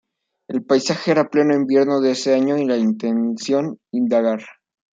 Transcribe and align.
El 0.47 0.63
paisaje 0.65 1.11
era 1.11 1.29
pleno 1.29 1.53
invierno 1.53 2.01
de 2.01 2.13
ese 2.13 2.33
año 2.33 2.57
y 2.57 2.65
la 2.65 2.75
intención, 2.75 3.77
indagar. 3.91 4.41